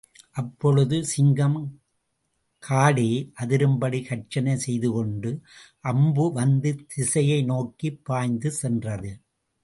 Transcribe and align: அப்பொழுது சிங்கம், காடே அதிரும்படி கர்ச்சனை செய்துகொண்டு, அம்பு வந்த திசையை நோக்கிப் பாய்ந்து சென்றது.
அப்பொழுது 0.31 1.05
சிங்கம், 1.05 1.81
காடே 2.69 3.31
அதிரும்படி 3.41 3.99
கர்ச்சனை 4.01 4.55
செய்துகொண்டு, 4.55 5.41
அம்பு 5.79 6.31
வந்த 6.31 6.75
திசையை 6.87 7.43
நோக்கிப் 7.43 8.05
பாய்ந்து 8.05 8.51
சென்றது. 8.51 9.21